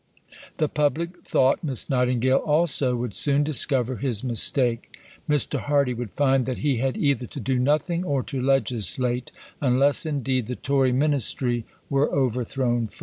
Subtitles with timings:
[0.57, 4.97] The public, thought Miss Nightingale also, would soon discover his mistake.
[5.29, 5.59] Mr.
[5.59, 10.47] Hardy would find that he had either to do nothing, or to legislate; unless indeed
[10.47, 12.99] the Tory Ministry were overthrown first.